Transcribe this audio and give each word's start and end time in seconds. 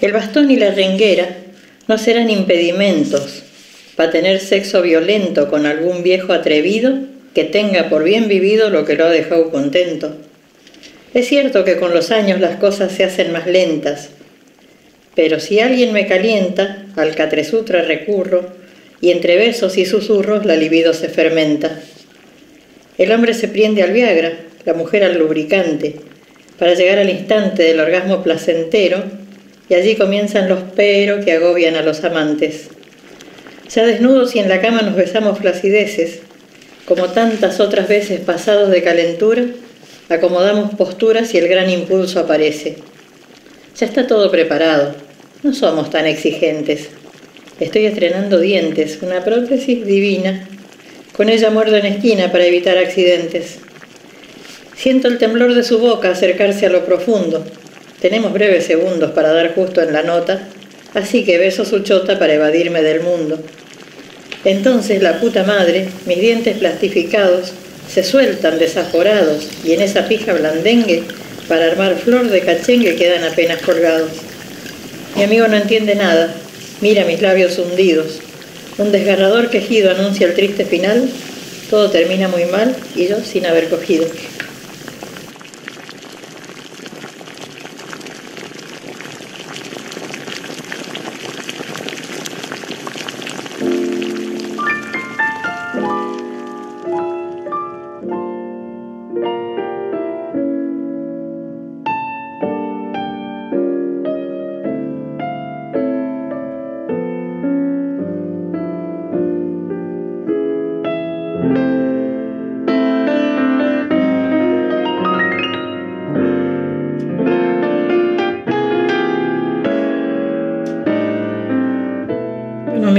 El 0.00 0.12
bastón 0.12 0.50
y 0.50 0.56
la 0.56 0.70
renguera 0.70 1.28
no 1.88 1.98
serán 1.98 2.30
impedimentos 2.30 3.42
para 3.96 4.10
tener 4.10 4.40
sexo 4.40 4.82
violento 4.82 5.48
con 5.48 5.66
algún 5.66 6.02
viejo 6.02 6.32
atrevido 6.32 6.98
que 7.34 7.44
tenga 7.44 7.88
por 7.88 8.04
bien 8.04 8.28
vivido 8.28 8.70
lo 8.70 8.84
que 8.84 8.94
lo 8.94 9.06
ha 9.06 9.10
dejado 9.10 9.50
contento. 9.50 10.16
Es 11.14 11.28
cierto 11.28 11.64
que 11.64 11.76
con 11.76 11.94
los 11.94 12.10
años 12.10 12.40
las 12.40 12.56
cosas 12.56 12.92
se 12.92 13.04
hacen 13.04 13.32
más 13.32 13.46
lentas, 13.46 14.10
pero 15.14 15.40
si 15.40 15.60
alguien 15.60 15.92
me 15.94 16.06
calienta, 16.06 16.84
al 16.94 17.14
Catresutra 17.14 17.82
recurro, 17.82 18.54
y 19.00 19.10
entre 19.10 19.36
besos 19.36 19.78
y 19.78 19.86
susurros 19.86 20.44
la 20.44 20.56
libido 20.56 20.92
se 20.92 21.08
fermenta. 21.08 21.80
El 22.98 23.12
hombre 23.12 23.34
se 23.34 23.48
priende 23.48 23.82
al 23.82 23.92
Viagra, 23.92 24.32
la 24.64 24.74
mujer 24.74 25.04
al 25.04 25.18
lubricante, 25.18 25.96
para 26.58 26.74
llegar 26.74 26.98
al 26.98 27.10
instante 27.10 27.62
del 27.62 27.80
orgasmo 27.80 28.22
placentero, 28.22 29.04
y 29.68 29.74
allí 29.74 29.96
comienzan 29.96 30.48
los 30.48 30.60
pero 30.74 31.24
que 31.24 31.32
agobian 31.32 31.76
a 31.76 31.82
los 31.82 32.04
amantes. 32.04 32.68
Ya 33.74 33.84
desnudos 33.84 34.36
y 34.36 34.38
en 34.38 34.48
la 34.48 34.60
cama 34.60 34.82
nos 34.82 34.94
besamos 34.94 35.38
flacideces, 35.38 36.20
como 36.86 37.08
tantas 37.08 37.58
otras 37.58 37.88
veces 37.88 38.20
pasados 38.20 38.70
de 38.70 38.82
calentura, 38.82 39.44
acomodamos 40.08 40.74
posturas 40.76 41.34
y 41.34 41.38
el 41.38 41.48
gran 41.48 41.68
impulso 41.68 42.20
aparece. 42.20 42.76
Ya 43.76 43.86
está 43.86 44.06
todo 44.06 44.30
preparado. 44.30 44.94
No 45.42 45.52
somos 45.52 45.90
tan 45.90 46.06
exigentes. 46.06 46.88
Estoy 47.58 47.86
estrenando 47.86 48.38
dientes, 48.38 49.00
una 49.02 49.24
prótesis 49.24 49.84
divina. 49.84 50.46
Con 51.16 51.28
ella 51.28 51.50
muerdo 51.50 51.76
en 51.76 51.86
esquina 51.86 52.30
para 52.30 52.46
evitar 52.46 52.78
accidentes. 52.78 53.58
Siento 54.76 55.08
el 55.08 55.18
temblor 55.18 55.54
de 55.54 55.64
su 55.64 55.78
boca 55.78 56.10
acercarse 56.10 56.66
a 56.66 56.70
lo 56.70 56.84
profundo. 56.84 57.44
Tenemos 58.00 58.32
breves 58.32 58.66
segundos 58.66 59.12
para 59.12 59.32
dar 59.32 59.54
justo 59.54 59.80
en 59.80 59.92
la 59.92 60.02
nota, 60.02 60.40
así 60.94 61.24
que 61.24 61.38
beso 61.38 61.64
su 61.64 61.80
chota 61.80 62.18
para 62.18 62.34
evadirme 62.34 62.82
del 62.82 63.00
mundo. 63.00 63.38
Entonces 64.44 65.02
la 65.02 65.18
puta 65.18 65.44
madre, 65.44 65.88
mis 66.06 66.20
dientes 66.20 66.58
plastificados, 66.58 67.52
se 67.92 68.04
sueltan 68.04 68.58
desaforados 68.58 69.48
y 69.64 69.72
en 69.72 69.80
esa 69.80 70.06
pija 70.08 70.34
blandengue, 70.34 71.04
para 71.48 71.66
armar 71.66 71.96
flor 71.96 72.28
de 72.28 72.40
cachengue 72.40 72.96
quedan 72.96 73.24
apenas 73.24 73.62
colgados. 73.62 74.10
Mi 75.14 75.22
amigo 75.22 75.48
no 75.48 75.56
entiende 75.56 75.94
nada, 75.94 76.34
mira 76.80 77.04
mis 77.04 77.22
labios 77.22 77.58
hundidos. 77.58 78.18
Un 78.78 78.92
desgarrador 78.92 79.48
quejido 79.48 79.90
anuncia 79.90 80.26
el 80.26 80.34
triste 80.34 80.64
final, 80.64 81.08
todo 81.70 81.90
termina 81.90 82.28
muy 82.28 82.44
mal 82.44 82.76
y 82.94 83.06
yo 83.08 83.16
sin 83.24 83.46
haber 83.46 83.68
cogido. 83.68 84.06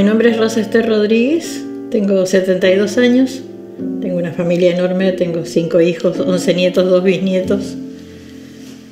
Rosa 0.06 0.62
Esther 0.62 0.88
Rodríguez, 0.88 1.64
tengo 1.90 2.24
72 2.24 3.00
años, 3.00 3.42
tengo 4.00 4.18
una 4.18 4.32
familia 4.32 4.76
enorme, 4.76 5.12
tengo 5.14 5.44
5 5.44 5.82
hijos, 5.82 6.20
11 6.20 6.54
nietos, 6.54 6.88
2 6.88 7.04
bisnietos. 7.04 7.76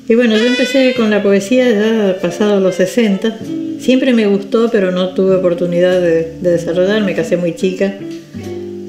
Y 0.08 0.14
bueno, 0.16 0.36
yo 0.36 0.46
empecé 0.46 0.94
con 0.96 1.10
la 1.10 1.22
poesía 1.22 1.70
ya 1.70 2.18
pasado 2.20 2.58
los 2.58 2.74
60. 2.74 3.38
Siempre 3.78 4.14
me 4.14 4.26
gustó, 4.26 4.68
pero 4.72 4.90
no 4.90 5.10
tuve 5.10 5.36
oportunidad 5.36 6.00
de, 6.00 6.32
desarrollar, 6.40 7.04
me 7.04 7.14
casé 7.14 7.36
muy 7.36 7.54
chica. 7.54 7.94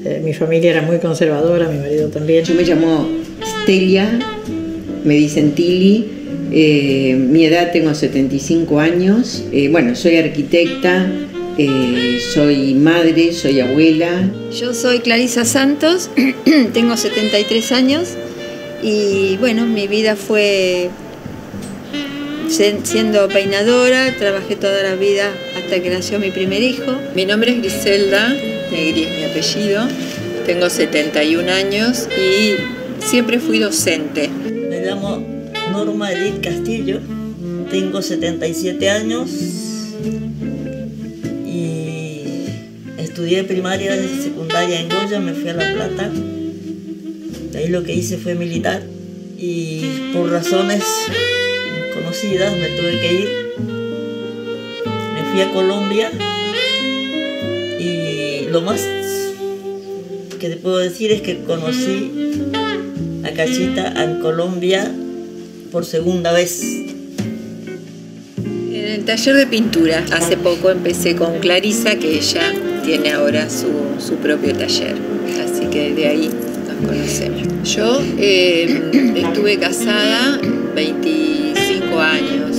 Eh, 0.04 0.20
mi 0.24 0.32
familia 0.32 0.72
era 0.72 0.82
muy 0.82 0.98
conservadora, 0.98 1.68
mi 1.68 1.78
marido 1.78 2.08
también. 2.08 2.44
Yo 2.44 2.54
me 2.54 2.64
llamo 2.64 3.06
Stelia, 3.62 4.18
me 5.04 5.14
dicen 5.14 5.52
Tili, 5.52 6.04
eh, 6.50 7.14
mi 7.16 7.44
edad 7.44 7.70
tengo 7.70 7.94
75 7.94 8.80
años, 8.80 9.44
eh, 9.52 9.68
bueno, 9.68 9.94
soy 9.94 10.16
arquitecta, 10.16 11.06
eh, 11.58 12.20
soy 12.32 12.74
madre, 12.74 13.32
soy 13.32 13.60
abuela. 13.60 14.30
Yo 14.52 14.72
soy 14.72 15.00
Clarisa 15.00 15.44
Santos, 15.44 16.08
tengo 16.72 16.96
73 16.96 17.72
años 17.72 18.10
y 18.82 19.36
bueno, 19.38 19.66
mi 19.66 19.88
vida 19.88 20.14
fue 20.14 20.90
siendo 22.48 23.28
peinadora, 23.28 24.14
trabajé 24.16 24.56
toda 24.56 24.82
la 24.82 24.94
vida 24.94 25.32
hasta 25.56 25.82
que 25.82 25.90
nació 25.90 26.18
mi 26.18 26.30
primer 26.30 26.62
hijo. 26.62 26.92
Mi 27.14 27.26
nombre 27.26 27.52
es 27.52 27.58
Griselda, 27.58 28.28
Negri 28.70 29.04
es 29.04 29.16
mi 29.16 29.24
apellido, 29.24 29.88
tengo 30.46 30.70
71 30.70 31.50
años 31.50 32.08
y 32.16 32.54
siempre 33.04 33.40
fui 33.40 33.58
docente. 33.58 34.28
Me 34.28 34.80
llamo 34.84 35.22
Norma 35.72 36.12
Edith 36.12 36.40
Castillo, 36.40 37.00
tengo 37.70 38.00
77 38.00 38.88
años, 38.88 39.28
estudié 43.18 43.42
primaria 43.42 43.96
y 43.96 44.22
secundaria 44.22 44.78
en 44.78 44.88
Goya, 44.88 45.18
me 45.18 45.32
fui 45.32 45.48
a 45.48 45.54
La 45.54 45.72
Plata. 45.74 46.08
De 46.08 47.58
ahí 47.58 47.66
lo 47.66 47.82
que 47.82 47.92
hice 47.92 48.16
fue 48.16 48.36
militar 48.36 48.80
y 49.36 50.12
por 50.12 50.30
razones 50.30 50.84
conocidas 51.94 52.56
me 52.56 52.68
tuve 52.68 53.00
que 53.00 53.14
ir. 53.14 53.28
Me 55.14 55.32
fui 55.32 55.40
a 55.40 55.50
Colombia 55.52 56.12
y 57.80 58.46
lo 58.52 58.60
más 58.60 58.86
que 60.38 60.48
te 60.50 60.56
puedo 60.56 60.76
decir 60.76 61.10
es 61.10 61.20
que 61.20 61.42
conocí 61.42 62.12
a 63.24 63.30
Cachita 63.32 64.00
en 64.00 64.20
Colombia 64.20 64.94
por 65.72 65.84
segunda 65.84 66.32
vez. 66.32 66.62
En 68.36 68.94
el 68.94 69.04
taller 69.04 69.34
de 69.34 69.46
pintura, 69.48 70.04
hace 70.12 70.36
poco 70.36 70.70
empecé 70.70 71.16
con 71.16 71.40
Clarisa, 71.40 71.96
que 71.96 72.16
ella 72.16 72.52
tiene 72.82 73.12
ahora 73.12 73.48
su, 73.50 74.14
propio 74.16 74.54
taller. 74.54 74.96
Así 75.44 75.66
que 75.66 75.94
de 75.94 76.06
ahí 76.06 76.30
nos 76.66 76.88
conocemos. 76.88 77.42
Yo 77.64 78.00
em, 78.18 79.16
estuve 79.16 79.58
casada 79.58 80.40
25 80.74 82.00
años 82.00 82.56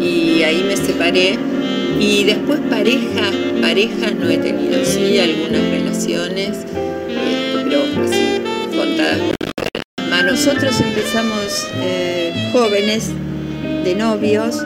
y 0.00 0.42
ahí 0.42 0.64
me 0.66 0.76
separé. 0.76 1.38
Y 1.98 2.24
después 2.24 2.58
pareja, 2.68 3.30
parejas 3.60 4.14
no 4.18 4.28
he 4.28 4.38
tenido, 4.38 4.84
sí, 4.84 5.18
algunas 5.18 5.62
relaciones, 5.70 6.58
pero 7.52 7.82
así, 8.04 8.76
contadas 8.76 9.18
por 9.18 10.24
Nosotros 10.24 10.80
empezamos 10.80 11.68
eh, 11.80 12.50
jóvenes, 12.52 13.10
de 13.84 13.94
novios, 13.94 14.64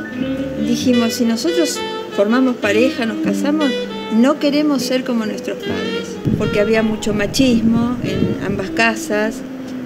dijimos, 0.67 1.15
si 1.15 1.25
nosotros 1.25 1.79
formamos 2.17 2.56
pareja, 2.56 3.05
nos 3.05 3.19
casamos, 3.19 3.71
no 4.15 4.39
queremos 4.39 4.83
ser 4.83 5.05
como 5.05 5.27
nuestros 5.27 5.59
padres, 5.59 6.17
porque 6.39 6.61
había 6.61 6.83
mucho 6.83 7.12
machismo 7.12 7.97
en 8.05 8.44
ambas 8.44 8.71
casas. 8.71 9.41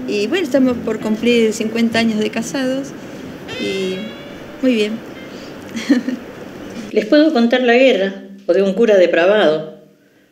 Y 0.08 0.26
bueno, 0.26 0.44
estamos 0.44 0.76
por 0.78 1.00
cumplir 1.00 1.52
50 1.52 1.99
años 1.99 2.19
de 2.19 2.31
casados 2.31 2.88
y 3.61 3.96
muy 4.62 4.75
bien. 4.75 4.93
Les 6.93 7.06
puedo 7.06 7.32
contar 7.32 7.62
la 7.62 7.75
guerra, 7.75 8.25
o 8.46 8.52
de 8.52 8.62
un 8.62 8.75
cura 8.75 8.96
depravado, 8.96 9.78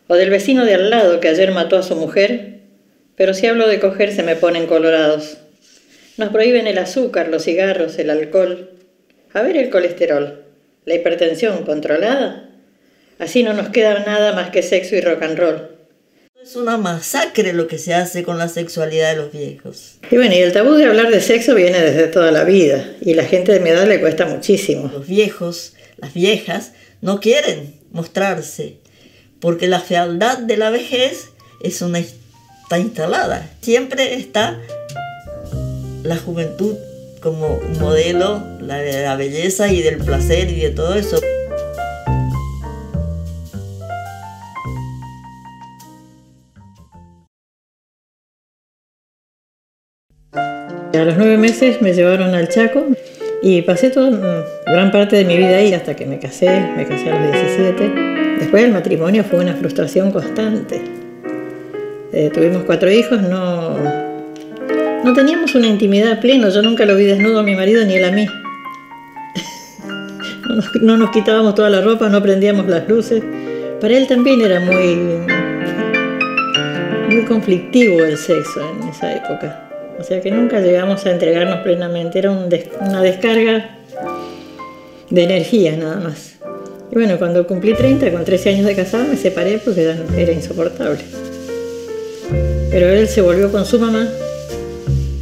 o 0.07 0.15
del 0.15 0.29
vecino 0.29 0.65
de 0.65 0.75
al 0.75 0.89
lado 0.89 1.19
que 1.19 1.29
ayer 1.29 1.51
mató 1.51 1.77
a 1.77 1.83
su 1.83 1.95
mujer, 1.95 2.59
pero 3.15 3.33
si 3.33 3.47
hablo 3.47 3.67
de 3.67 3.79
coger 3.79 4.13
se 4.13 4.23
me 4.23 4.35
ponen 4.35 4.67
colorados. 4.67 5.37
Nos 6.17 6.29
prohíben 6.29 6.67
el 6.67 6.77
azúcar, 6.77 7.29
los 7.29 7.43
cigarros, 7.43 7.97
el 7.97 8.09
alcohol. 8.09 8.71
A 9.33 9.41
ver 9.41 9.55
el 9.55 9.69
colesterol, 9.69 10.43
la 10.85 10.95
hipertensión 10.95 11.63
controlada 11.63 12.48
Así 13.19 13.43
no 13.43 13.53
nos 13.53 13.69
queda 13.69 13.99
nada 14.05 14.33
más 14.33 14.49
que 14.49 14.63
sexo 14.63 14.95
y 14.95 15.01
rock 15.01 15.21
and 15.23 15.37
roll. 15.37 15.69
Es 16.41 16.55
una 16.55 16.77
masacre 16.77 17.51
lo 17.51 17.67
que 17.67 17.77
se 17.77 17.93
hace 17.93 18.23
con 18.23 18.37
la 18.37 18.47
sexualidad 18.47 19.11
de 19.11 19.17
los 19.17 19.31
viejos. 19.33 19.99
Y 20.09 20.15
bueno, 20.15 20.33
y 20.33 20.37
el 20.37 20.53
tabú 20.53 20.75
de 20.75 20.85
hablar 20.85 21.11
de 21.11 21.19
sexo 21.19 21.53
viene 21.53 21.81
desde 21.81 22.07
toda 22.07 22.31
la 22.31 22.45
vida, 22.45 22.93
y 23.01 23.13
la 23.13 23.25
gente 23.25 23.51
de 23.51 23.59
mi 23.59 23.71
edad 23.71 23.85
le 23.85 23.99
cuesta 23.99 24.25
muchísimo. 24.25 24.89
Los 24.93 25.05
viejos, 25.05 25.73
las 25.97 26.13
viejas, 26.13 26.71
no 27.01 27.19
quieren 27.19 27.75
mostrarse, 27.91 28.77
porque 29.41 29.67
la 29.67 29.81
fealdad 29.81 30.37
de 30.37 30.55
la 30.55 30.69
vejez 30.69 31.31
es 31.61 31.81
una 31.81 31.99
está 31.99 32.79
instalada. 32.79 33.49
Siempre 33.61 34.13
está 34.13 34.61
la 36.03 36.15
juventud 36.15 36.77
como 37.21 37.59
modelo 37.79 38.41
la 38.61 38.77
de 38.77 39.03
la 39.03 39.17
belleza 39.17 39.67
y 39.73 39.81
del 39.81 39.97
placer 39.97 40.49
y 40.49 40.61
de 40.61 40.69
todo 40.69 40.95
eso. 40.95 41.19
A 50.93 51.05
los 51.05 51.17
nueve 51.17 51.37
meses 51.37 51.81
me 51.81 51.93
llevaron 51.93 52.33
al 52.33 52.49
Chaco 52.49 52.87
y 53.43 53.61
pasé 53.61 53.91
toda 53.91 54.09
gran 54.65 54.91
parte 54.91 55.17
de 55.17 55.25
mi 55.25 55.37
vida 55.37 55.57
ahí 55.57 55.71
hasta 55.73 55.95
que 55.95 56.05
me 56.05 56.19
casé, 56.19 56.49
me 56.75 56.85
casé 56.85 57.11
a 57.11 57.19
los 57.19 57.31
17. 57.31 57.91
Después 58.39 58.63
el 58.63 58.71
matrimonio 58.71 59.23
fue 59.23 59.39
una 59.39 59.53
frustración 59.53 60.11
constante. 60.11 60.81
Eh, 62.11 62.31
tuvimos 62.33 62.63
cuatro 62.63 62.91
hijos, 62.91 63.21
no, 63.21 63.77
no 65.03 65.13
teníamos 65.13 65.53
una 65.53 65.67
intimidad 65.67 66.19
plena, 66.19 66.49
yo 66.49 66.63
nunca 66.63 66.85
lo 66.85 66.95
vi 66.95 67.05
desnudo 67.05 67.39
a 67.39 67.43
mi 67.43 67.55
marido 67.55 67.85
ni 67.85 67.93
él 67.93 68.03
a 68.03 68.11
mí. 68.11 68.25
no, 70.49 70.63
no 70.81 70.97
nos 70.97 71.11
quitábamos 71.11 71.53
toda 71.53 71.69
la 71.69 71.81
ropa, 71.81 72.09
no 72.09 72.23
prendíamos 72.23 72.67
las 72.67 72.89
luces. 72.89 73.21
Para 73.79 73.95
él 73.95 74.07
también 74.07 74.41
era 74.41 74.59
muy, 74.59 74.95
muy 77.09 77.23
conflictivo 77.25 78.03
el 78.03 78.17
sexo 78.17 78.75
en 78.81 78.89
esa 78.89 79.15
época. 79.15 79.68
O 79.99 80.03
sea 80.03 80.21
que 80.21 80.31
nunca 80.31 80.61
llegamos 80.61 81.05
a 81.05 81.11
entregarnos 81.11 81.59
plenamente, 81.59 82.19
era 82.19 82.31
una 82.31 83.01
descarga 83.01 83.77
de 85.09 85.23
energía 85.23 85.75
nada 85.75 85.97
más. 85.97 86.35
Y 86.89 86.95
bueno, 86.95 87.17
cuando 87.19 87.45
cumplí 87.45 87.73
30, 87.73 88.11
con 88.11 88.23
13 88.23 88.49
años 88.49 88.65
de 88.65 88.75
casada, 88.75 89.03
me 89.03 89.17
separé 89.17 89.59
porque 89.59 89.93
era 90.17 90.31
insoportable. 90.31 90.99
Pero 92.71 92.89
él 92.89 93.07
se 93.09 93.21
volvió 93.21 93.51
con 93.51 93.65
su 93.65 93.77
mamá 93.77 94.07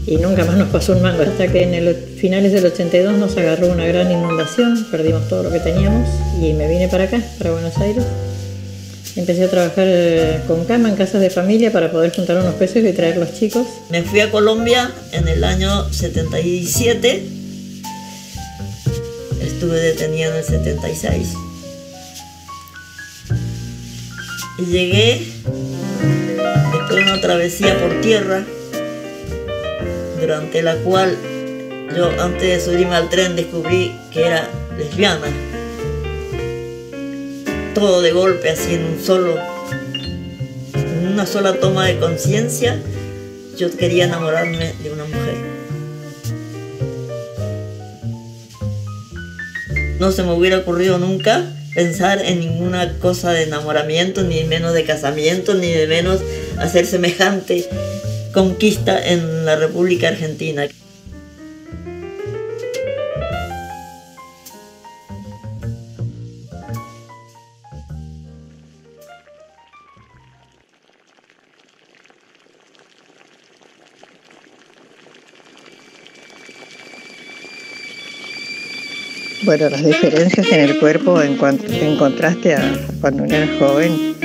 y 0.06 0.18
nunca 0.18 0.46
más 0.46 0.56
nos 0.58 0.70
pasó 0.70 0.94
un 0.94 1.02
mango 1.02 1.24
hasta 1.24 1.48
que 1.48 1.64
en 1.64 1.74
el 1.74 1.96
finales 1.96 2.54
del 2.54 2.68
82 2.68 3.18
nos 3.18 3.36
agarró 3.36 3.68
una 3.68 3.86
gran 3.88 4.12
inundación, 4.12 4.86
perdimos 4.92 5.28
todo 5.28 5.44
lo 5.44 5.52
que 5.52 5.60
teníamos 5.60 6.08
y 6.40 6.54
me 6.54 6.68
vine 6.68 6.88
para 6.88 7.06
acá, 7.06 7.20
para 7.40 7.52
Buenos 7.52 7.76
Aires. 7.78 8.06
Empecé 9.18 9.46
a 9.46 9.50
trabajar 9.50 9.86
eh, 9.88 10.42
con 10.46 10.64
cama 10.66 10.90
en 10.90 10.96
casas 10.96 11.22
de 11.22 11.32
familia 11.32 11.72
para 11.72 11.92
poder 11.92 12.16
juntar 12.16 12.38
unos 12.38 12.54
pesos 12.54 12.78
y 12.78 12.94
traer 12.94 13.18
los 13.18 13.34
chicos. 13.34 13.66
Me 13.90 14.04
fui 14.04 14.20
a 14.20 14.30
Colombia 14.30 14.92
en 15.12 15.28
el 15.28 15.44
año 15.44 15.92
77. 15.92 17.24
Estuve 19.42 19.76
detenida 19.80 20.28
en 20.28 20.36
el 20.36 20.44
76. 20.44 21.30
Y 24.60 24.66
llegué 24.66 25.28
después 26.72 26.96
de 26.96 27.12
una 27.12 27.20
travesía 27.20 27.80
por 27.80 28.00
tierra, 28.02 28.46
durante 30.22 30.62
la 30.62 30.76
cual 30.76 31.18
yo 31.96 32.12
antes 32.22 32.42
de 32.44 32.60
subirme 32.60 32.96
al 32.96 33.10
tren 33.10 33.36
descubrí 33.36 33.96
que 34.12 34.28
era 34.28 34.48
lesbiana. 34.78 35.26
Todo 37.78 38.02
de 38.02 38.12
golpe, 38.12 38.50
así 38.50 38.74
en 38.74 38.86
un 38.86 39.00
solo, 39.00 39.38
en 40.74 41.10
una 41.10 41.28
sola 41.28 41.60
toma 41.60 41.86
de 41.86 42.00
conciencia, 42.00 42.82
yo 43.56 43.70
quería 43.78 44.06
enamorarme 44.06 44.74
de 44.82 44.92
una 44.92 45.04
mujer. 45.04 45.36
No 50.00 50.12
se 50.12 50.24
me 50.24 50.34
hubiera 50.34 50.58
ocurrido 50.58 50.98
nunca 50.98 51.46
pensar 51.76 52.26
en 52.26 52.40
ninguna 52.40 52.98
cosa 52.98 53.32
de 53.32 53.44
enamoramiento, 53.44 54.24
ni 54.24 54.44
menos 54.46 54.74
de 54.74 54.84
casamiento, 54.84 55.54
ni 55.54 55.72
de 55.72 55.86
menos 55.86 56.22
hacer 56.58 56.88
semejante 56.88 57.70
conquista 58.34 59.08
en 59.08 59.46
la 59.46 59.56
República 59.56 60.08
Argentina. 60.08 60.68
Bueno, 79.44 79.70
las 79.70 79.86
diferencias 79.86 80.52
en 80.52 80.62
el 80.62 80.80
cuerpo 80.80 81.22
en, 81.22 81.38
cuanto, 81.38 81.72
en 81.72 81.98
contraste 81.98 82.56
a 82.56 82.74
cuando 83.02 83.24
uno 83.24 83.36
era 83.36 83.48
joven 83.60 84.16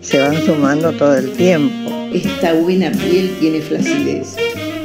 se 0.00 0.18
van 0.18 0.44
sumando 0.44 0.92
todo 0.92 1.16
el 1.16 1.30
tiempo. 1.32 2.08
Esta 2.12 2.54
buena 2.54 2.90
piel 2.90 3.30
tiene 3.38 3.60
flacidez, 3.60 4.36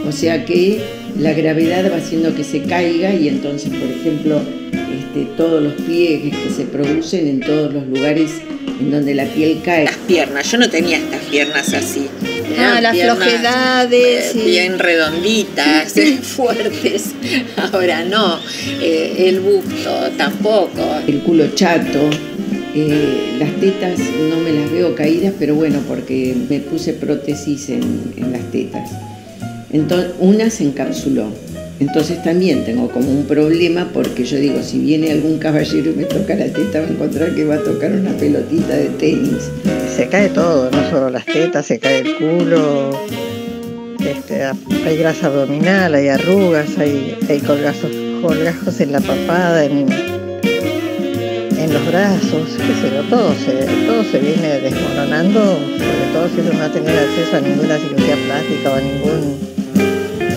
o 0.08 0.12
sea 0.12 0.46
que 0.46 0.82
la 1.20 1.34
gravedad 1.34 1.92
va 1.92 1.98
haciendo 1.98 2.36
que 2.36 2.44
se 2.44 2.64
caiga 2.64 3.14
y 3.14 3.28
entonces, 3.28 3.70
por 3.70 3.90
ejemplo, 3.90 4.42
este, 4.72 5.26
todos 5.36 5.64
los 5.64 5.74
pliegues 5.74 6.36
que 6.36 6.50
se 6.50 6.66
producen 6.66 7.28
en 7.28 7.40
todos 7.40 7.74
los 7.74 7.88
lugares 7.88 8.32
en 8.80 8.92
donde 8.92 9.16
la 9.16 9.26
piel 9.26 9.62
cae. 9.64 9.86
Las 9.86 9.96
piernas, 9.96 10.52
yo 10.52 10.58
no 10.58 10.70
tenía 10.70 10.98
estas 10.98 11.22
piernas 11.24 11.74
así. 11.74 12.08
Ah, 12.58 12.82
las 12.82 12.92
piernas, 12.94 13.18
flojedades, 13.18 14.36
eh. 14.36 14.42
Bien 14.46 14.80
redonditas, 14.80 15.96
eh, 15.98 16.18
fuertes. 16.22 17.12
Ahora 17.72 18.04
no. 18.04 18.40
Eh, 18.82 19.26
el 19.30 19.40
busto 19.40 20.12
tampoco. 20.18 20.82
el 21.08 21.20
culo 21.20 21.48
chato, 21.54 22.10
eh, 22.76 23.36
las 23.40 23.52
tetas 23.60 24.00
no 24.30 24.40
me 24.40 24.52
las 24.52 24.72
veo 24.72 24.96
caídas, 24.96 25.34
pero 25.38 25.56
bueno, 25.56 25.80
porque 25.88 26.36
me 26.50 26.60
puse 26.60 26.94
prótesis 26.94 27.70
en, 27.70 28.14
en 28.18 28.32
las 28.32 28.52
tetas. 28.52 28.90
Entonces, 29.72 30.12
una 30.20 30.50
se 30.50 30.64
encapsuló. 30.64 31.32
Entonces 31.80 32.24
también 32.24 32.66
tengo 32.66 32.90
como 32.90 33.12
un 33.12 33.26
problema 33.26 33.92
porque 33.94 34.24
yo 34.24 34.38
digo, 34.38 34.64
si 34.64 34.80
viene 34.80 35.12
algún 35.12 35.38
caballero 35.38 35.92
y 35.92 35.94
me 35.94 36.06
toca 36.06 36.34
la 36.36 36.48
teta, 36.48 36.82
va 36.82 36.88
a 36.88 36.90
encontrar 36.90 37.36
que 37.36 37.46
va 37.46 37.56
a 37.56 37.64
tocar 37.64 37.92
una 37.92 38.12
pelotita 38.18 38.76
de 38.76 38.90
tenis. 38.98 39.52
Se 39.98 40.08
cae 40.10 40.30
todo, 40.30 40.70
no 40.70 40.90
solo 40.92 41.10
las 41.10 41.26
tetas, 41.26 41.66
se 41.66 41.80
cae 41.80 42.02
el 42.02 42.18
culo, 42.18 42.92
este, 44.00 44.44
hay 44.44 44.96
grasa 44.96 45.26
abdominal, 45.26 45.96
hay 45.96 46.10
arrugas, 46.10 46.78
hay, 46.78 47.18
colgajos 48.22 48.80
en 48.80 48.92
la 48.92 49.00
papada, 49.00 49.66
en, 49.66 49.88
los 51.74 51.86
brazos, 51.88 52.58
qué 52.58 52.74
sé 52.80 52.96
yo, 52.96 53.02
todo 53.10 53.34
se, 53.34 53.66
todo 53.88 54.04
se 54.04 54.20
viene 54.20 54.60
desmoronando, 54.60 55.40
sobre 55.40 56.14
todo 56.14 56.30
si 56.30 56.42
uno 56.42 56.54
no 56.54 56.64
ha 56.64 56.70
tenido 56.70 56.94
acceso 56.94 57.36
a 57.36 57.42
ninguna 57.42 57.78
cirugía 57.78 58.16
plástica 58.28 58.70
o 58.70 58.76
a 58.76 58.82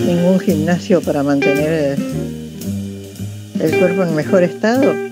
ningún, 0.09 0.39
gimnasio 0.39 1.01
para 1.01 1.21
mantener 1.21 1.99
el 3.59 3.79
cuerpo 3.79 4.03
en 4.03 4.15
mejor 4.15 4.41
estado. 4.41 5.10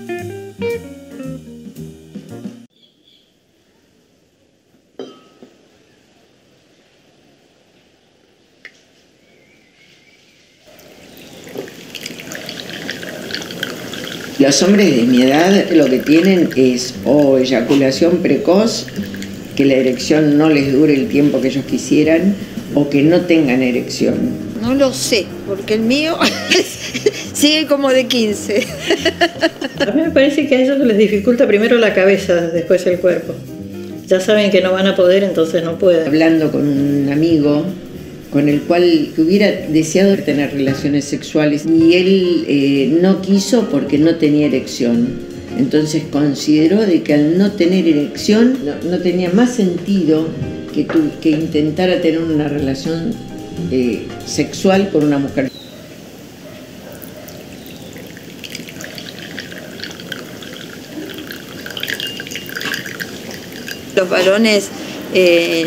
Los 14.40 14.62
hombres 14.62 14.96
de 14.96 15.02
mi 15.02 15.20
edad 15.20 15.70
lo 15.70 15.84
que 15.84 15.98
tienen 15.98 16.48
es 16.56 16.94
o 17.04 17.36
eyaculación 17.36 18.22
precoz, 18.22 18.86
que 19.54 19.66
la 19.66 19.74
erección 19.74 20.38
no 20.38 20.48
les 20.48 20.72
dure 20.72 20.94
el 20.94 21.08
tiempo 21.08 21.42
que 21.42 21.48
ellos 21.48 21.66
quisieran, 21.66 22.34
o 22.74 22.88
que 22.88 23.02
no 23.02 23.20
tengan 23.20 23.60
erección. 23.60 24.14
No 24.62 24.74
lo 24.74 24.94
sé, 24.94 25.26
porque 25.46 25.74
el 25.74 25.82
mío 25.82 26.16
sigue 27.34 27.66
como 27.66 27.90
de 27.90 28.06
15. 28.06 28.66
A 29.86 29.90
mí 29.92 30.02
me 30.04 30.10
parece 30.10 30.48
que 30.48 30.56
a 30.56 30.62
ellos 30.62 30.78
les 30.78 30.96
dificulta 30.96 31.46
primero 31.46 31.76
la 31.76 31.92
cabeza, 31.92 32.48
después 32.48 32.86
el 32.86 32.98
cuerpo. 32.98 33.34
Ya 34.06 34.20
saben 34.20 34.50
que 34.50 34.62
no 34.62 34.72
van 34.72 34.86
a 34.86 34.96
poder, 34.96 35.22
entonces 35.22 35.62
no 35.62 35.76
pueden. 35.78 36.06
Hablando 36.06 36.50
con 36.50 36.66
un 36.66 37.10
amigo 37.12 37.66
con 38.32 38.48
el 38.48 38.60
cual 38.62 39.08
hubiera 39.18 39.50
deseado 39.50 40.16
tener 40.18 40.52
relaciones 40.52 41.04
sexuales 41.04 41.64
y 41.66 41.94
él 41.94 42.44
eh, 42.48 42.98
no 43.02 43.20
quiso 43.22 43.68
porque 43.68 43.98
no 43.98 44.14
tenía 44.16 44.46
erección. 44.46 45.28
Entonces 45.58 46.04
consideró 46.10 46.80
de 46.86 47.02
que 47.02 47.14
al 47.14 47.36
no 47.36 47.52
tener 47.52 47.88
erección 47.88 48.58
no, 48.64 48.90
no 48.90 48.98
tenía 48.98 49.30
más 49.30 49.54
sentido 49.56 50.28
que, 50.72 50.84
tu- 50.84 51.10
que 51.20 51.30
intentara 51.30 52.00
tener 52.00 52.20
una 52.20 52.48
relación 52.48 53.12
eh, 53.72 54.02
sexual 54.26 54.90
con 54.92 55.04
una 55.04 55.18
mujer. 55.18 55.50
Los 63.96 64.08
varones 64.08 64.68
eh, 65.14 65.66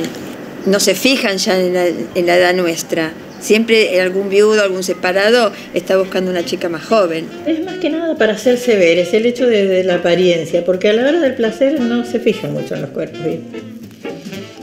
no 0.65 0.79
se 0.79 0.95
fijan 0.95 1.37
ya 1.37 1.59
en 1.59 1.73
la, 1.73 1.87
en 1.87 2.25
la 2.25 2.37
edad 2.37 2.53
nuestra. 2.53 3.11
Siempre 3.41 3.99
algún 3.99 4.29
viudo, 4.29 4.61
algún 4.61 4.83
separado 4.83 5.51
está 5.73 5.97
buscando 5.97 6.31
una 6.31 6.45
chica 6.45 6.69
más 6.69 6.85
joven. 6.85 7.25
Es 7.45 7.61
más 7.65 7.77
que 7.79 7.89
nada 7.89 8.15
para 8.17 8.33
hacerse 8.33 8.77
ver, 8.77 8.97
es 8.99 9.13
el 9.13 9.25
hecho 9.25 9.45
de, 9.47 9.67
de 9.67 9.83
la 9.83 9.95
apariencia, 9.95 10.63
porque 10.63 10.87
a 10.89 10.93
la 10.93 11.01
hora 11.09 11.19
del 11.19 11.35
placer 11.35 11.79
no 11.81 12.05
se 12.05 12.19
fijan 12.21 12.53
mucho 12.53 12.75
en 12.75 12.81
los 12.83 12.91
cuerpos. 12.91 13.19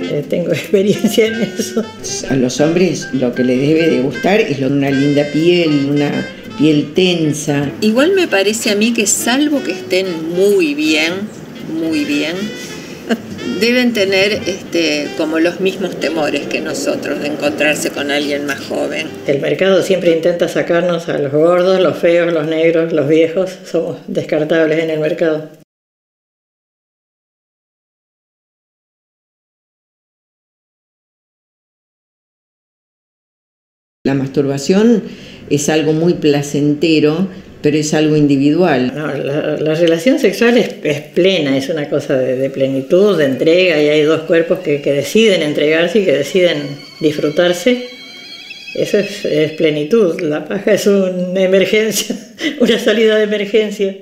Eh, 0.03 0.25
tengo 0.29 0.53
experiencia 0.53 1.27
en 1.27 1.43
eso. 1.43 1.85
A 2.31 2.37
los 2.37 2.61
hombres 2.61 3.09
lo 3.13 3.35
que 3.35 3.45
les 3.45 3.61
debe 3.61 3.91
de 3.91 4.01
gustar 4.01 4.41
es 4.41 4.59
lo- 4.61 4.69
una 4.69 4.91
linda 4.91 5.25
piel, 5.33 5.89
una 5.91 6.27
piel 6.57 6.93
tensa. 6.95 7.71
Igual 7.83 8.13
me 8.15 8.29
parece 8.29 8.71
a 8.71 8.75
mí 8.77 8.93
que 8.95 9.07
salvo 9.07 9.63
que 9.63 9.73
estén 9.73 10.07
muy 10.35 10.75
bien, 10.75 11.13
muy 11.79 12.05
bien, 12.05 12.35
deben 13.61 13.93
tener 13.93 14.33
este, 14.47 15.09
como 15.17 15.39
los 15.39 15.61
mismos 15.61 15.99
temores 15.99 16.47
que 16.47 16.61
nosotros 16.61 17.21
de 17.21 17.29
encontrarse 17.29 17.91
con 17.91 18.11
alguien 18.11 18.47
más 18.47 18.61
joven. 18.61 19.09
El 19.27 19.41
mercado 19.41 19.83
siempre 19.83 20.13
intenta 20.13 20.49
sacarnos 20.49 21.09
a 21.09 21.19
los 21.19 21.33
gordos, 21.33 21.81
los 21.81 21.99
feos, 21.99 22.33
los 22.33 22.47
negros, 22.47 22.93
los 22.93 23.09
viejos, 23.09 23.51
somos 23.65 23.99
descartables 24.07 24.83
en 24.83 24.91
el 24.91 25.01
mercado. 25.01 25.49
La 34.03 34.15
masturbación 34.15 35.03
es 35.51 35.69
algo 35.69 35.93
muy 35.93 36.15
placentero, 36.15 37.29
pero 37.63 37.77
es 37.77 37.93
algo 37.95 38.17
individual. 38.17 38.93
No, 38.95 39.13
la, 39.13 39.57
la 39.57 39.75
relación 39.75 40.19
sexual 40.19 40.57
es, 40.59 40.75
es, 40.83 41.01
plena, 41.01 41.57
es 41.57 41.69
una 41.69 41.89
cosa 41.89 42.17
de, 42.17 42.37
de, 42.37 42.51
plenitud, 42.51 43.19
de 43.19 43.27
entrega, 43.27 43.81
y 43.83 43.89
hay 43.89 44.03
dos 44.03 44.23
cuerpos 44.23 44.61
que, 44.61 44.81
que, 44.81 44.93
deciden 44.93 45.43
entregarse 45.43 46.01
y 46.01 46.05
que 46.05 46.13
deciden 46.13 46.63
disfrutarse. 47.01 47.87
Eso 48.75 48.99
es, 48.99 49.25
es 49.25 49.53
plenitud. 49.53 50.21
La 50.21 50.45
paja 50.45 50.73
es 50.73 50.87
una 50.87 51.43
emergencia, 51.43 52.17
una 52.61 52.79
salida 52.79 53.17
de 53.17 53.25
emergencia. 53.25 53.97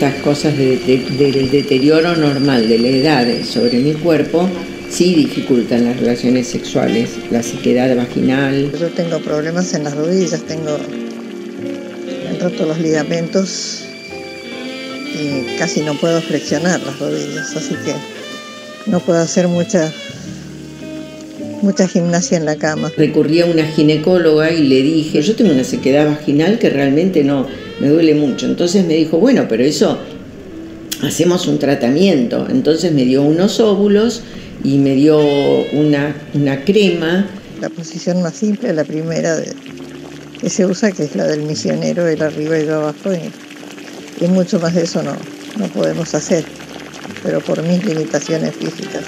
Estas 0.00 0.22
cosas 0.22 0.56
de, 0.56 0.78
de, 0.78 1.30
del 1.30 1.50
deterioro 1.50 2.16
normal 2.16 2.66
de 2.70 2.78
la 2.78 2.88
edad 2.88 3.44
sobre 3.44 3.80
mi 3.80 3.92
cuerpo 3.92 4.48
sí 4.88 5.14
dificultan 5.14 5.84
las 5.84 6.00
relaciones 6.00 6.48
sexuales, 6.48 7.10
la 7.30 7.42
sequedad 7.42 7.94
vaginal. 7.94 8.72
Yo 8.80 8.88
tengo 8.88 9.18
problemas 9.18 9.74
en 9.74 9.84
las 9.84 9.94
rodillas, 9.94 10.40
tengo 10.48 10.78
me 12.22 12.28
han 12.30 12.40
roto 12.40 12.64
los 12.64 12.78
ligamentos 12.78 13.84
y 15.20 15.58
casi 15.58 15.82
no 15.82 15.92
puedo 15.92 16.22
flexionar 16.22 16.80
las 16.80 16.98
rodillas, 16.98 17.54
así 17.54 17.74
que 17.84 17.92
no 18.90 19.00
puedo 19.00 19.18
hacer 19.18 19.48
mucha 19.48 19.92
mucha 21.60 21.86
gimnasia 21.86 22.38
en 22.38 22.46
la 22.46 22.56
cama. 22.56 22.90
Recurrí 22.96 23.42
a 23.42 23.44
una 23.44 23.66
ginecóloga 23.66 24.50
y 24.50 24.66
le 24.66 24.80
dije, 24.80 25.20
yo 25.20 25.36
tengo 25.36 25.52
una 25.52 25.64
sequedad 25.64 26.06
vaginal 26.06 26.58
que 26.58 26.70
realmente 26.70 27.22
no 27.22 27.46
me 27.80 27.88
duele 27.88 28.14
mucho. 28.14 28.46
Entonces 28.46 28.84
me 28.86 28.94
dijo, 28.94 29.18
bueno, 29.18 29.46
pero 29.48 29.64
eso 29.64 29.98
hacemos 31.02 31.46
un 31.46 31.58
tratamiento. 31.58 32.46
Entonces 32.48 32.92
me 32.92 33.04
dio 33.04 33.22
unos 33.22 33.58
óvulos 33.60 34.22
y 34.62 34.78
me 34.78 34.94
dio 34.94 35.18
una, 35.72 36.14
una 36.34 36.64
crema. 36.64 37.26
La 37.60 37.68
posición 37.68 38.22
más 38.22 38.34
simple, 38.34 38.72
la 38.72 38.84
primera 38.84 39.36
que 40.40 40.48
se 40.48 40.66
usa, 40.66 40.92
que 40.92 41.04
es 41.04 41.16
la 41.16 41.26
del 41.26 41.42
misionero, 41.42 42.06
el 42.06 42.22
arriba 42.22 42.58
y 42.58 42.62
el 42.62 42.70
abajo, 42.70 43.12
y, 43.12 44.24
y 44.24 44.28
mucho 44.28 44.58
más 44.58 44.74
de 44.74 44.84
eso 44.84 45.02
no, 45.02 45.14
no 45.58 45.66
podemos 45.68 46.14
hacer, 46.14 46.44
pero 47.22 47.40
por 47.40 47.62
mis 47.62 47.84
limitaciones 47.84 48.54
físicas. 48.54 49.02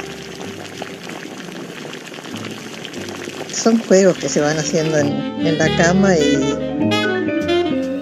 Son 3.50 3.78
juegos 3.78 4.18
que 4.18 4.28
se 4.28 4.40
van 4.40 4.58
haciendo 4.58 4.98
en, 4.98 5.08
en 5.46 5.56
la 5.56 5.74
cama 5.76 6.14
y, 6.16 7.11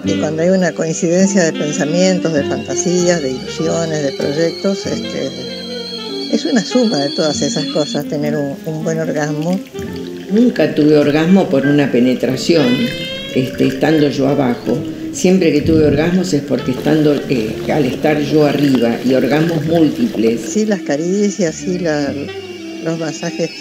y, 0.03 0.19
cuando 0.19 0.41
hay 0.41 0.49
una 0.49 0.71
coincidencia 0.71 1.43
de 1.43 1.53
pensamientos, 1.53 2.33
de 2.33 2.43
fantasías, 2.43 3.21
de 3.21 3.31
ilusiones, 3.31 4.03
de 4.03 4.11
proyectos, 4.13 4.85
este, 4.85 5.29
es 6.33 6.45
una 6.45 6.63
suma 6.63 6.97
de 6.97 7.09
todas 7.09 7.41
esas 7.41 7.65
cosas, 7.67 8.05
tener 8.05 8.35
un, 8.35 8.55
un 8.65 8.83
buen 8.83 8.99
orgasmo. 8.99 9.59
Nunca 10.31 10.73
tuve 10.73 10.97
orgasmo 10.97 11.49
por 11.49 11.65
una 11.65 11.91
penetración, 11.91 12.67
este, 13.35 13.67
estando 13.67 14.09
yo 14.09 14.27
abajo. 14.27 14.77
Siempre 15.13 15.51
que 15.51 15.61
tuve 15.61 15.85
orgasmos 15.85 16.33
es 16.33 16.41
porque 16.43 16.71
estando, 16.71 17.13
eh, 17.29 17.53
al 17.71 17.85
estar 17.85 18.19
yo 18.21 18.45
arriba 18.45 18.97
y 19.03 19.13
orgasmos 19.13 19.65
múltiples. 19.65 20.41
Sí, 20.41 20.65
las 20.65 20.81
caricias, 20.81 21.55
sí, 21.55 21.79
la, 21.79 22.13
los 22.85 22.97
masajes 22.97 23.51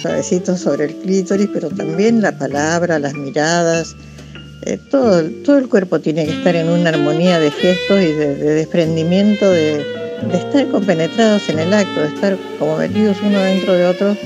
suavecitos 0.00 0.60
sobre 0.60 0.86
el 0.86 0.94
clítoris, 0.94 1.48
pero 1.52 1.68
también 1.68 2.22
la 2.22 2.32
palabra, 2.32 2.98
las 2.98 3.14
miradas, 3.14 3.94
eh, 4.62 4.78
todo, 4.90 5.22
todo 5.44 5.58
el 5.58 5.68
cuerpo 5.68 6.00
tiene 6.00 6.26
que 6.26 6.32
estar 6.32 6.54
en 6.54 6.68
una 6.68 6.90
armonía 6.90 7.38
de 7.38 7.50
gestos 7.50 8.00
y 8.00 8.12
de, 8.12 8.34
de 8.36 8.54
desprendimiento, 8.54 9.50
de, 9.50 9.78
de, 9.78 10.36
estar 10.36 10.68
compenetrados 10.68 11.48
en 11.48 11.58
el 11.58 11.72
acto, 11.72 12.00
de 12.00 12.08
estar 12.08 12.36
como 12.58 12.76
metidos 12.76 13.16
uno 13.24 13.40
dentro 13.40 13.72
de 13.72 13.86
otro, 13.86 14.16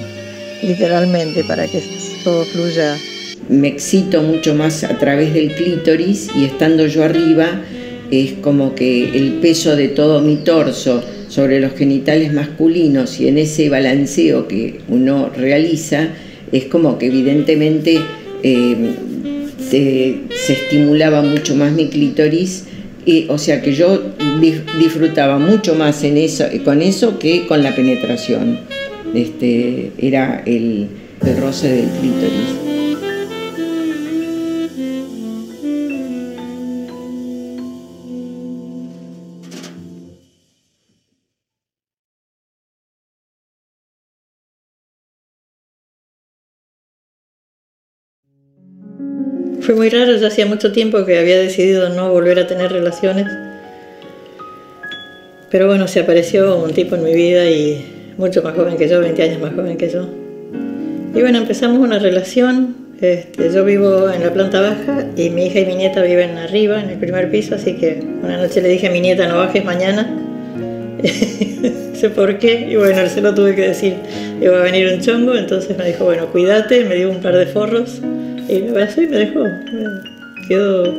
literalmente, 0.63 1.45
para 1.45 1.67
que 1.67 1.83
todo 2.25 2.45
fluya. 2.45 2.97
Me 3.49 3.69
excito 3.69 4.23
mucho 4.23 4.55
más 4.55 4.85
a 4.85 4.99
través 4.99 5.35
del 5.35 5.55
clítoris 5.55 6.31
y 6.35 6.45
estando 6.45 6.87
yo 6.87 7.05
arriba 7.05 7.61
es 8.11 8.33
como 8.35 8.75
que 8.75 9.17
el 9.17 9.35
peso 9.35 9.77
de 9.77 9.89
todo 9.89 10.21
mi 10.21 10.37
torso 10.37 11.03
sobre 11.29 11.61
los 11.61 11.73
genitales 11.73 12.33
masculinos 12.33 13.21
y 13.21 13.29
en 13.29 13.39
ese 13.39 13.69
balanceo 13.69 14.47
que 14.47 14.81
uno 14.89 15.31
realiza, 15.31 16.09
es 16.53 16.67
como 16.67 16.99
que 16.99 17.07
evidentemente 17.07 18.01
eh, 18.43 18.77
se, 19.75 20.37
se, 20.47 20.53
estimulaba 20.53 21.23
mucho 21.23 21.57
más 21.57 21.73
mi 21.73 21.89
clítoris, 21.89 22.65
y, 23.05 23.27
o 23.29 23.39
sea 23.39 23.61
que 23.61 23.75
yo 23.75 24.01
disfrutaba 24.79 25.39
mucho 25.39 25.75
más 25.75 26.05
en 26.05 26.17
eso, 26.17 26.45
con 26.65 26.81
eso 26.81 27.19
que 27.19 27.47
con 27.47 27.63
la 27.63 27.75
penetración. 27.75 28.61
Este, 29.15 29.91
era 29.99 30.43
el, 30.47 30.89
el 31.25 31.37
roce 31.39 31.69
del 31.69 31.89
clítoris. 32.01 32.74
Fue 49.65 49.75
muy 49.75 49.89
raro, 49.89 50.15
ya 50.17 50.27
hacía 50.27 50.45
mucho 50.45 50.73
tiempo 50.73 51.07
que 51.07 51.19
había 51.19 51.39
decidido 51.39 51.89
no 51.89 52.13
volver 52.13 52.39
a 52.39 52.47
tener 52.47 52.71
relaciones. 52.71 53.25
Pero 55.51 55.69
bueno, 55.69 55.89
se 55.89 56.01
apareció 56.01 56.59
un 56.59 56.75
tipo 56.75 56.97
en 56.97 57.03
mi 57.03 57.15
vida 57.15 57.49
y 57.49 58.13
mucho 58.19 58.43
más 58.43 58.55
joven 58.55 58.77
que 58.77 58.91
yo, 58.91 59.01
20 59.01 59.23
años 59.23 59.41
más 59.41 59.55
joven 59.55 59.79
que 59.79 59.89
yo. 59.89 60.07
Y 61.15 61.19
bueno, 61.19 61.39
empezamos 61.39 61.79
una 61.79 61.99
relación. 61.99 62.77
Este, 63.01 63.51
yo 63.55 63.65
vivo 63.65 64.11
en 64.11 64.23
la 64.23 64.35
planta 64.35 64.61
baja 64.61 65.07
y 65.17 65.31
mi 65.31 65.47
hija 65.47 65.61
y 65.61 65.65
mi 65.67 65.77
nieta 65.77 66.03
viven 66.03 66.37
arriba, 66.37 66.83
en 66.83 66.91
el 66.91 66.99
primer 66.99 67.31
piso, 67.31 67.55
así 67.55 67.73
que 67.79 68.03
una 68.23 68.37
noche 68.37 68.61
le 68.61 68.69
dije 68.69 68.89
a 68.89 68.91
mi 68.91 69.01
nieta, 69.01 69.27
no 69.29 69.39
bajes 69.39 69.65
mañana. 69.65 70.15
sé 71.95 72.11
por 72.11 72.39
qué, 72.39 72.69
y 72.71 72.77
bueno, 72.77 73.09
se 73.09 73.23
lo 73.23 73.35
tuve 73.35 73.55
que 73.55 73.69
decir, 73.69 73.95
iba 74.43 74.59
a 74.59 74.63
venir 74.63 74.93
un 74.93 75.01
chongo, 75.01 75.35
entonces 75.35 75.75
me 75.79 75.87
dijo, 75.87 76.05
bueno, 76.05 76.27
cuídate, 76.27 76.85
me 76.85 76.97
dio 76.97 77.11
un 77.11 77.23
par 77.23 77.35
de 77.35 77.47
forros 77.47 78.03
y 78.49 78.63
me 78.63 78.71
abrazó 78.71 79.03
y 79.03 79.07
me 79.07 79.19
dejó. 79.19 79.45
Quedó. 80.49 80.95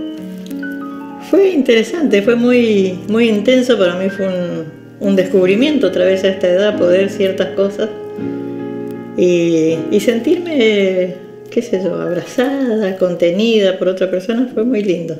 Fue 1.29 1.49
interesante, 1.49 2.21
fue 2.21 2.35
muy, 2.35 2.99
muy 3.07 3.29
intenso. 3.29 3.77
Para 3.77 3.95
mí 3.95 4.09
fue 4.09 4.27
un, 4.27 4.65
un 4.99 5.15
descubrimiento 5.15 5.87
otra 5.87 6.05
vez 6.05 6.23
a 6.23 6.29
esta 6.29 6.47
edad, 6.47 6.77
poder 6.77 7.09
ciertas 7.09 7.49
cosas 7.49 7.89
y, 9.17 9.77
y 9.91 9.99
sentirme, 9.99 11.15
qué 11.49 11.61
sé 11.61 11.81
yo, 11.83 11.95
abrazada, 11.95 12.97
contenida 12.97 13.77
por 13.77 13.87
otra 13.87 14.09
persona. 14.09 14.49
Fue 14.53 14.63
muy 14.63 14.83
lindo. 14.83 15.17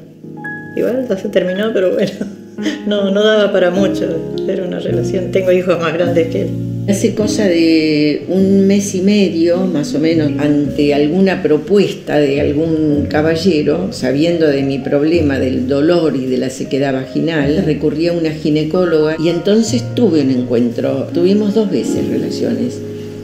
Igual 0.75 1.07
ya 1.07 1.17
se 1.17 1.29
terminó, 1.29 1.71
pero 1.73 1.93
bueno, 1.93 2.11
no, 2.87 3.11
no 3.11 3.23
daba 3.23 3.51
para 3.51 3.71
mucho. 3.71 4.05
Era 4.47 4.63
una 4.63 4.79
relación. 4.79 5.31
Tengo 5.31 5.51
hijos 5.51 5.79
más 5.79 5.93
grandes 5.93 6.27
que 6.27 6.41
él. 6.43 6.74
Hace 6.87 7.15
cosa 7.15 7.45
de 7.45 8.25
un 8.27 8.67
mes 8.67 8.93
y 8.93 9.01
medio, 9.01 9.65
más 9.65 9.95
o 9.95 9.99
menos, 9.99 10.31
ante 10.37 10.93
alguna 10.93 11.41
propuesta 11.41 12.17
de 12.17 12.39
algún 12.39 13.07
caballero, 13.09 13.91
sabiendo 13.91 14.45
de 14.45 14.61
mi 14.61 14.77
problema 14.77 15.39
del 15.39 15.67
dolor 15.67 16.15
y 16.15 16.27
de 16.27 16.37
la 16.37 16.51
sequedad 16.51 16.93
vaginal, 16.93 17.63
recurrí 17.65 18.05
a 18.05 18.13
una 18.13 18.29
ginecóloga 18.29 19.15
y 19.17 19.29
entonces 19.29 19.83
tuve 19.95 20.21
un 20.21 20.29
encuentro. 20.29 21.07
Tuvimos 21.11 21.55
dos 21.55 21.71
veces 21.71 22.07
relaciones. 22.07 22.79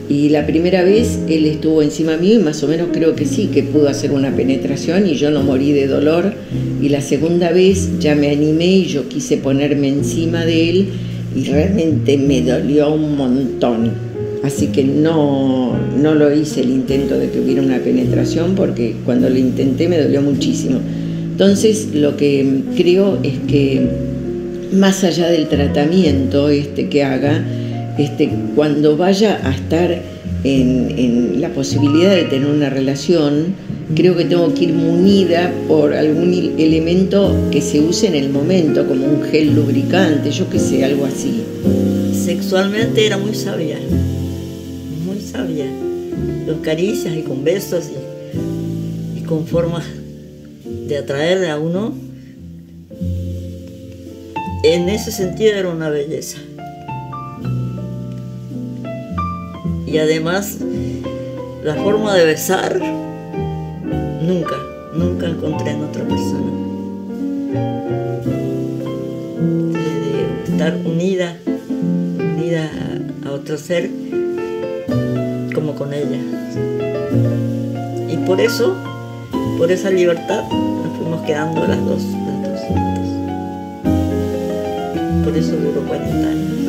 Y 0.08 0.30
la 0.30 0.44
primera 0.44 0.82
vez 0.82 1.20
él 1.28 1.46
estuvo 1.46 1.82
encima 1.82 2.16
mío 2.16 2.40
y 2.40 2.42
más 2.42 2.64
o 2.64 2.68
menos 2.68 2.88
creo 2.92 3.14
que 3.14 3.26
sí, 3.26 3.46
que 3.46 3.62
pudo 3.62 3.88
hacer 3.88 4.10
una 4.10 4.34
penetración 4.34 5.06
y 5.06 5.14
yo 5.14 5.30
no 5.30 5.44
morí 5.44 5.70
de 5.70 5.86
dolor. 5.86 6.34
Y 6.82 6.88
la 6.88 7.00
segunda 7.00 7.52
vez 7.52 8.00
ya 8.00 8.16
me 8.16 8.30
animé 8.30 8.66
y 8.66 8.86
yo 8.86 9.08
quise 9.08 9.36
ponerme 9.36 9.86
encima 9.86 10.44
de 10.44 10.68
él 10.68 10.88
realmente 11.46 12.16
me 12.16 12.42
dolió 12.42 12.92
un 12.92 13.16
montón. 13.16 13.90
Así 14.42 14.68
que 14.68 14.82
no, 14.82 15.76
no 16.00 16.14
lo 16.14 16.34
hice 16.34 16.62
el 16.62 16.70
intento 16.70 17.16
de 17.16 17.30
que 17.30 17.40
hubiera 17.40 17.62
una 17.62 17.78
penetración 17.78 18.54
porque 18.56 18.96
cuando 19.04 19.30
lo 19.30 19.38
intenté 19.38 19.88
me 19.88 19.98
dolió 19.98 20.20
muchísimo. 20.20 20.80
Entonces 21.30 21.94
lo 21.94 22.16
que 22.16 22.62
creo 22.76 23.18
es 23.22 23.38
que 23.48 23.88
más 24.72 25.04
allá 25.04 25.28
del 25.28 25.48
tratamiento 25.48 26.48
este 26.48 26.88
que 26.88 27.04
haga, 27.04 27.44
este, 27.98 28.30
cuando 28.54 28.96
vaya 28.96 29.40
a 29.44 29.50
estar 29.50 30.02
en, 30.44 31.40
la 31.40 31.50
posibilidad 31.50 32.14
de 32.14 32.24
tener 32.24 32.48
una 32.48 32.70
relación, 32.70 33.54
creo 33.94 34.16
que 34.16 34.24
tengo 34.24 34.52
que 34.54 34.64
ir 34.64 34.72
munida 34.72 35.52
por 35.68 35.94
algún 35.94 36.32
elemento 36.58 37.34
que 37.50 37.60
se 37.60 37.80
use 37.80 38.08
en 38.08 38.14
el 38.14 38.30
momento, 38.30 38.86
como 38.86 39.06
un 39.06 39.22
gel 39.22 39.54
lubricante, 39.54 40.30
yo 40.30 40.48
qué 40.48 40.58
sé, 40.58 40.84
algo 40.84 41.04
así. 41.04 41.42
Sexualmente 42.24 43.06
era 43.06 43.18
muy 43.18 43.34
sabia, 43.34 43.78
muy 45.04 45.20
sabia. 45.20 45.66
Con 46.46 46.58
caricias 46.60 47.16
y 47.16 47.22
con 47.22 47.44
besos 47.44 47.84
y, 49.16 49.20
con 49.22 49.46
formas 49.46 49.84
de 50.64 50.98
atraer 50.98 51.50
a 51.50 51.58
uno. 51.58 51.94
En 54.64 54.88
ese 54.88 55.10
sentido 55.10 55.54
era 55.54 55.68
una 55.70 55.88
belleza. 55.88 56.38
Y 59.86 59.98
además, 59.98 60.58
la 61.64 61.74
forma 61.74 62.14
de 62.14 62.24
besar, 62.24 62.80
nunca, 64.22 64.56
nunca 64.94 65.26
encontré 65.26 65.72
en 65.72 65.84
otra 65.84 66.04
persona. 66.04 66.52
Estar 70.44 70.76
unida, 70.84 71.36
unida 72.18 72.70
a 73.26 73.32
otro 73.32 73.58
ser, 73.58 73.90
como 75.54 75.74
con 75.74 75.92
ella. 75.92 76.20
Y 78.08 78.16
por 78.18 78.40
eso, 78.40 78.76
por 79.58 79.70
esa 79.72 79.90
libertad, 79.90 80.44
nos 80.50 80.96
fuimos 80.98 81.22
quedando 81.22 81.66
las 81.66 81.84
dos, 81.84 82.02
las 82.02 82.42
dos 82.42 82.60
juntas. 82.60 83.08
Por 85.24 85.36
eso 85.36 85.56
duró 85.56 85.80
40 85.88 86.28
años. 86.28 86.61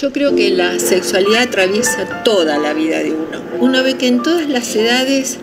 Yo 0.00 0.12
creo 0.12 0.36
que 0.36 0.50
la 0.50 0.78
sexualidad 0.78 1.42
atraviesa 1.42 2.22
toda 2.22 2.56
la 2.56 2.72
vida 2.72 2.98
de 2.98 3.10
uno. 3.10 3.40
Uno 3.58 3.82
ve 3.82 3.94
que 3.94 4.06
en 4.06 4.22
todas 4.22 4.48
las 4.48 4.76
edades 4.76 5.38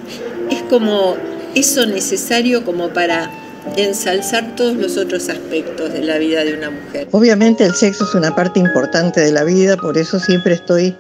es 0.50 0.62
como 0.70 1.18
eso 1.56 1.86
necesario 1.86 2.64
como 2.64 2.88
para 2.90 3.30
ensalzar 3.76 4.56
todos 4.56 4.78
los 4.78 4.96
otros 4.96 5.28
aspectos 5.28 5.92
de 5.92 6.04
la 6.04 6.18
vida 6.20 6.46
de 6.46 6.54
una 6.54 6.70
mujer. 6.70 7.10
Obviamente 7.12 7.66
el 7.66 7.74
sexo 7.74 8.06
es 8.06 8.16
una 8.16 8.34
parte 8.34 8.62
importante 8.62 9.20
de 9.20 9.34
la 9.34 9.44
vida, 9.44 9.76
por 9.76 9.98
eso 9.98 10.22
siempre 10.22 10.54
estoy 10.54 10.96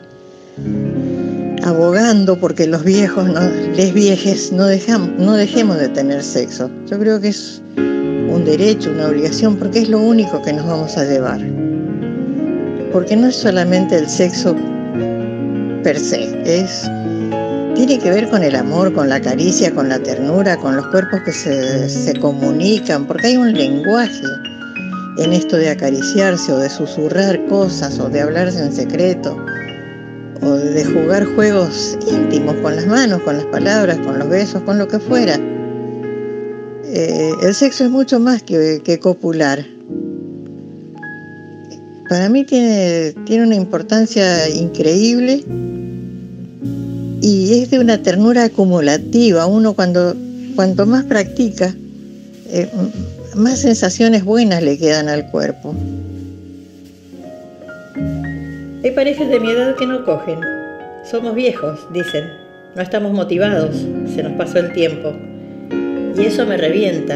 abogando 1.64 2.38
porque 2.38 2.68
los 2.68 2.84
viejos, 2.84 3.30
no, 3.30 3.40
les 3.74 3.94
viejes, 3.94 4.52
no, 4.52 4.66
dejamos, 4.66 5.12
no 5.18 5.32
dejemos 5.32 5.80
de 5.80 5.88
tener 5.88 6.22
sexo. 6.24 6.70
Yo 6.88 7.00
creo 7.00 7.22
que 7.22 7.30
es 7.30 7.62
un 7.78 8.44
derecho, 8.44 8.92
una 8.92 9.08
obligación, 9.08 9.56
porque 9.56 9.80
es 9.80 9.88
lo 9.88 10.00
único 10.00 10.42
que 10.42 10.52
nos 10.52 10.68
vamos 10.68 10.98
a 10.98 11.06
llevar 11.06 11.40
porque 12.96 13.18
no 13.18 13.28
es 13.28 13.36
solamente 13.36 13.98
el 13.98 14.08
sexo 14.08 14.56
per 15.84 16.00
se, 16.00 16.32
es 16.46 16.90
tiene 17.76 18.00
que 18.00 18.10
ver 18.10 18.30
con 18.30 18.42
el 18.42 18.56
amor, 18.56 18.94
con 18.94 19.10
la 19.10 19.20
caricia, 19.20 19.70
con 19.76 19.90
la 19.90 20.00
ternura, 20.00 20.56
con 20.56 20.78
los 20.78 20.88
cuerpos 20.88 21.20
que 21.26 21.34
se, 21.34 21.90
se 21.90 22.18
comunican, 22.18 23.06
porque 23.06 23.28
hay 23.28 23.36
un 23.36 23.52
lenguaje 23.52 24.24
en 25.18 25.34
esto 25.34 25.58
de 25.58 25.72
acariciarse 25.72 26.54
o 26.54 26.58
de 26.58 26.70
susurrar 26.70 27.46
cosas 27.48 28.00
o 28.00 28.08
de 28.08 28.22
hablarse 28.22 28.64
en 28.64 28.72
secreto 28.72 29.38
o 30.42 30.52
de 30.52 30.86
jugar 30.86 31.26
juegos 31.36 31.98
íntimos 32.10 32.56
con 32.62 32.78
las 32.78 32.88
manos, 32.88 33.22
con 33.24 33.36
las 33.36 33.46
palabras, 33.48 33.98
con 34.06 34.20
los 34.20 34.30
besos, 34.30 34.62
con 34.62 34.78
lo 34.78 34.88
que 34.88 35.00
fuera. 35.00 35.38
Eh, 36.86 37.32
el 37.44 37.54
sexo 37.54 37.84
es 37.84 37.90
mucho 37.90 38.22
más 38.22 38.42
que, 38.42 38.82
que 38.86 39.00
copular 39.00 39.75
para 42.08 42.30
mí 42.30 42.44
tiene, 42.44 43.14
tiene 43.26 43.44
una 43.44 43.56
importancia 43.56 44.50
increíble 44.50 45.44
y 47.22 47.62
es 47.62 47.72
de 47.72 47.80
una 47.80 48.02
ternura 48.04 48.46
acumulativa. 48.46 49.46
Uno 49.48 49.74
cuando 49.74 50.16
cuanto 50.56 50.86
más 50.86 51.04
practica, 51.06 51.76
eh, 52.50 52.70
más 53.36 53.60
sensaciones 53.60 54.24
buenas 54.24 54.62
le 54.62 54.78
quedan 54.78 55.10
al 55.10 55.30
cuerpo. 55.32 55.76
Hay 58.84 58.92
parejas 58.92 59.30
de 59.30 59.40
mi 59.40 59.52
edad 59.52 59.76
que 59.76 59.88
no 59.88 60.06
cogen. 60.06 60.40
Somos 61.10 61.34
viejos, 61.34 61.80
dicen. 61.92 62.26
No 62.76 62.82
estamos 62.82 63.14
motivados, 63.14 63.76
se 64.14 64.22
nos 64.22 64.34
pasó 64.34 64.60
el 64.60 64.74
tiempo. 64.74 65.14
Y 66.18 66.26
eso 66.26 66.46
me 66.46 66.58
revienta. 66.58 67.16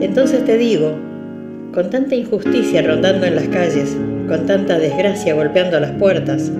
Entonces 0.00 0.44
te 0.44 0.58
digo, 0.58 0.98
con 1.72 1.90
tanta 1.90 2.14
injusticia 2.14 2.82
rondando 2.82 3.26
en 3.26 3.36
las 3.36 3.48
calles, 3.48 3.96
con 4.28 4.46
tanta 4.46 4.78
desgracia 4.78 5.34
golpeando 5.34 5.78
las 5.78 5.92
puertas, 5.92 6.50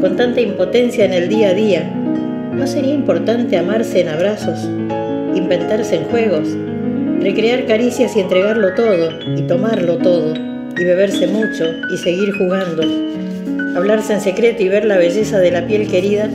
con 0.00 0.16
tanta 0.16 0.40
impotencia 0.40 1.04
en 1.04 1.12
el 1.12 1.28
día 1.28 1.50
a 1.50 1.54
día, 1.54 1.82
¿no 2.52 2.66
sería 2.66 2.94
importante 2.94 3.56
amarse 3.56 4.00
en 4.00 4.08
abrazos, 4.08 4.68
inventarse 5.34 5.96
en 5.96 6.04
juegos, 6.04 6.48
recrear 7.20 7.66
caricias 7.66 8.16
y 8.16 8.20
entregarlo 8.20 8.74
todo, 8.74 9.10
y 9.36 9.42
tomarlo 9.42 9.98
todo, 9.98 10.34
y 10.34 10.84
beberse 10.84 11.26
mucho, 11.26 11.64
y 11.92 11.96
seguir 11.98 12.32
jugando, 12.36 12.82
hablarse 13.76 14.14
en 14.14 14.20
secreto 14.20 14.62
y 14.62 14.68
ver 14.68 14.84
la 14.84 14.98
belleza 14.98 15.38
de 15.38 15.50
la 15.50 15.66
piel 15.66 15.88
querida 15.88 16.28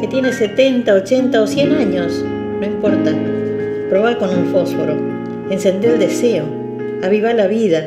que 0.00 0.08
tiene 0.08 0.32
70, 0.32 0.92
80 0.92 1.42
o 1.42 1.46
100 1.46 1.72
años? 1.72 2.24
No 2.60 2.66
importa. 2.66 3.12
Probá 3.90 4.16
con 4.18 4.30
un 4.30 4.46
fósforo, 4.46 4.96
encendé 5.50 5.88
el 5.88 5.98
deseo, 5.98 6.63
aviva 7.04 7.34
la 7.34 7.46
vida, 7.46 7.86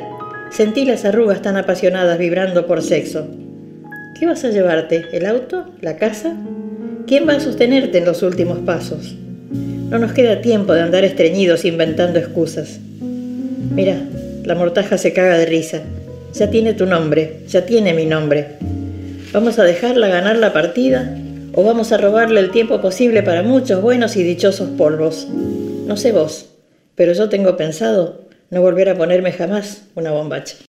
sentí 0.52 0.86
las 0.86 1.04
arrugas 1.04 1.42
tan 1.42 1.58
apasionadas 1.58 2.20
vibrando 2.20 2.68
por 2.68 2.84
sexo. 2.84 3.28
¿Qué 4.20 4.28
vas 4.28 4.44
a 4.44 4.50
llevarte? 4.50 5.06
¿El 5.12 5.26
auto? 5.26 5.66
¿La 5.82 5.98
casa? 5.98 6.36
¿Quién 7.08 7.28
va 7.28 7.34
a 7.34 7.40
sostenerte 7.40 7.98
en 7.98 8.06
los 8.06 8.22
últimos 8.22 8.60
pasos? 8.60 9.16
No 9.90 9.98
nos 9.98 10.14
queda 10.14 10.42
tiempo 10.42 10.74
de 10.74 10.82
andar 10.82 11.04
estreñidos 11.04 11.66
inventando 11.66 12.20
excusas. 12.20 12.80
Mira, 13.74 13.98
la 14.44 14.54
mortaja 14.54 15.00
se 15.00 15.14
caga 15.14 15.38
de 15.38 15.48
risa. 15.48 15.82
Ya 16.34 16.52
tiene 16.52 16.76
tu 16.76 16.86
nombre, 16.86 17.40
ya 17.48 17.66
tiene 17.66 17.94
mi 17.96 18.06
nombre. 18.06 18.50
¿Vamos 19.34 19.58
a 19.58 19.64
dejarla 19.64 20.10
ganar 20.10 20.38
la 20.38 20.54
partida 20.54 21.18
o 21.54 21.64
vamos 21.64 21.92
a 21.92 21.98
robarle 21.98 22.40
el 22.40 22.52
tiempo 22.52 22.82
posible 22.82 23.24
para 23.24 23.42
muchos 23.42 23.82
buenos 23.82 24.16
y 24.16 24.22
dichosos 24.22 24.70
polvos? 24.78 25.28
No 25.88 25.98
sé 25.98 26.12
vos, 26.12 26.50
pero 26.94 27.14
yo 27.14 27.30
tengo 27.30 27.58
pensado 27.58 28.27
no 28.50 28.62
volver 28.62 28.90
a 28.90 28.98
ponerme 28.98 29.32
jamás 29.32 29.88
una 29.96 30.12
bombacha. 30.12 30.67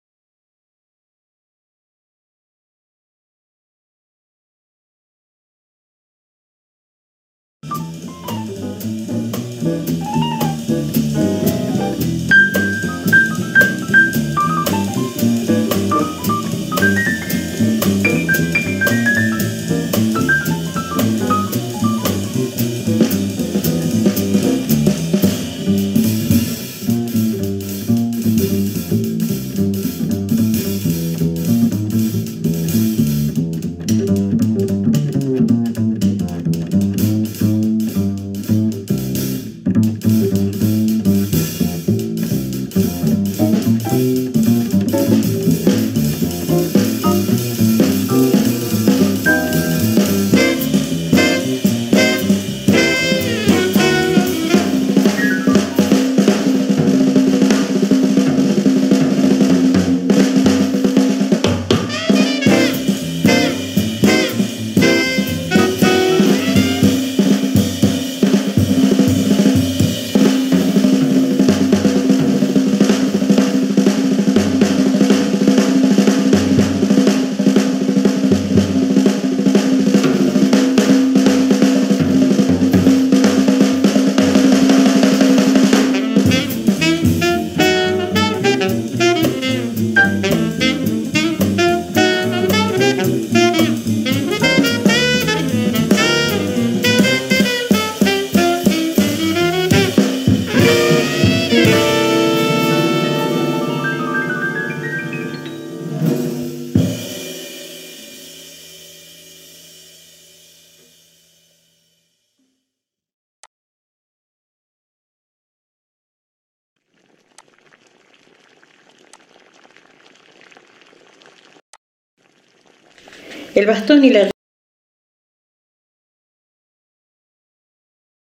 El 123.55 123.67
bastón 123.67 124.03
y 124.03 124.09
la 124.09 124.32